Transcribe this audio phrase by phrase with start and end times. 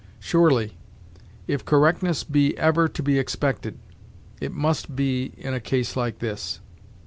[0.19, 0.79] Surely,
[1.45, 3.77] if correctness be ever to be expected,
[4.41, 6.59] it must be in a case like this.